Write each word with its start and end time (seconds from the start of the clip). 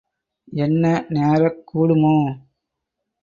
என்ன 0.53 1.05
நேரக் 1.09 1.61
கூடுமோ? 1.65 2.15